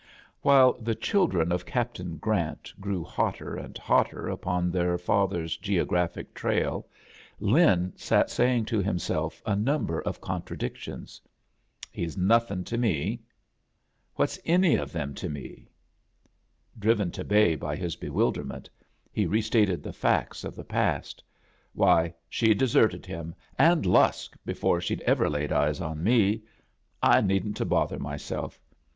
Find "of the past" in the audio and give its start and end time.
20.43-21.23